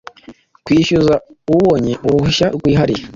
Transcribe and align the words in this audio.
kwishyuza 0.65 1.15
ubonye 1.53 1.93
uruhushya 2.05 2.47
rwihariye 2.55 3.03